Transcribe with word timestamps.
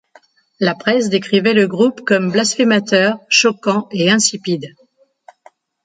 La 0.59 0.73
presse 0.73 1.09
décrivait 1.09 1.53
le 1.53 1.67
groupe 1.67 2.01
comme 2.07 2.31
blasphémateur, 2.31 3.19
choquant 3.29 3.87
et 3.91 4.09
insipide. 4.09 4.73